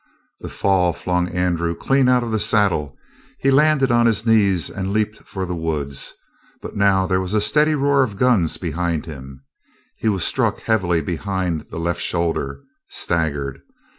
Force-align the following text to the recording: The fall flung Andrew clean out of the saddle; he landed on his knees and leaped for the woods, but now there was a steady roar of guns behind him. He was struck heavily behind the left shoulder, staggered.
The 0.39 0.49
fall 0.49 0.93
flung 0.93 1.27
Andrew 1.29 1.75
clean 1.75 2.09
out 2.09 2.23
of 2.23 2.31
the 2.31 2.39
saddle; 2.39 2.97
he 3.37 3.51
landed 3.51 3.91
on 3.91 4.07
his 4.07 4.25
knees 4.25 4.67
and 4.67 4.91
leaped 4.93 5.17
for 5.17 5.45
the 5.45 5.55
woods, 5.55 6.15
but 6.59 6.75
now 6.75 7.05
there 7.05 7.21
was 7.21 7.35
a 7.35 7.39
steady 7.39 7.75
roar 7.75 8.01
of 8.01 8.17
guns 8.17 8.57
behind 8.57 9.05
him. 9.05 9.43
He 9.97 10.09
was 10.09 10.23
struck 10.23 10.61
heavily 10.61 11.01
behind 11.01 11.67
the 11.69 11.77
left 11.77 12.01
shoulder, 12.01 12.61
staggered. 12.89 13.61